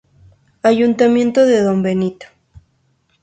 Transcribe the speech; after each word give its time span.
Ayuntamiento 0.63 1.45
de 1.45 1.61
Don 1.61 1.83
Benito. 1.83 2.25